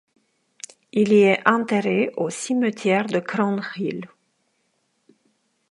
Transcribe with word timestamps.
Il 0.93 1.13
y 1.13 1.21
est 1.25 1.47
enterré 1.47 2.09
au 2.17 2.31
cimetière 2.31 3.05
de 3.05 3.19
Crown 3.19 3.61
Hill. 3.77 4.07